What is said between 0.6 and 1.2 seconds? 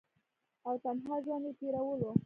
او تنها